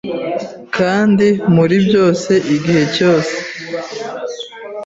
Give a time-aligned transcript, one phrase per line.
[0.75, 3.35] kandi muri byose igihe cyose